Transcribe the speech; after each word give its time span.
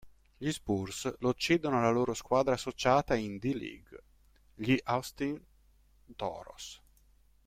Gli 0.39 0.49
Spurs 0.51 1.15
lo 1.19 1.35
cedono 1.35 1.77
alla 1.77 1.91
loro 1.91 2.15
squadra 2.15 2.55
associata 2.55 3.13
in 3.15 3.37
D-League, 3.37 4.03
gli 4.55 4.75
Austin 4.85 5.39
Toros. 6.15 6.81